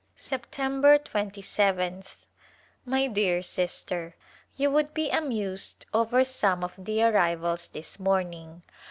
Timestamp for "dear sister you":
3.05-4.71